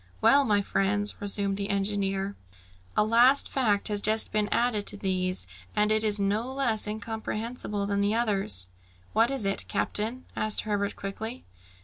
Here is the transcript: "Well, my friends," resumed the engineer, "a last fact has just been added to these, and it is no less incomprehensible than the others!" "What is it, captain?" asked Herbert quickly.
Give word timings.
"Well, 0.19 0.43
my 0.45 0.63
friends," 0.63 1.17
resumed 1.19 1.57
the 1.57 1.69
engineer, 1.69 2.35
"a 2.97 3.03
last 3.03 3.47
fact 3.47 3.87
has 3.87 4.01
just 4.01 4.31
been 4.31 4.49
added 4.51 4.87
to 4.87 4.97
these, 4.97 5.45
and 5.75 5.91
it 5.91 6.03
is 6.03 6.19
no 6.19 6.51
less 6.51 6.87
incomprehensible 6.87 7.85
than 7.85 8.01
the 8.01 8.15
others!" 8.15 8.69
"What 9.13 9.29
is 9.29 9.45
it, 9.45 9.67
captain?" 9.67 10.25
asked 10.35 10.61
Herbert 10.61 10.95
quickly. 10.95 11.45